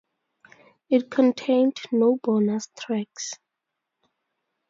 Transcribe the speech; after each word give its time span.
It 0.89 1.11
contained 1.11 1.77
no 1.91 2.17
bonus 2.23 2.69
tracks. 2.75 3.35